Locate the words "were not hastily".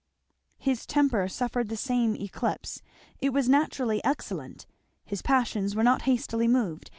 5.75-6.47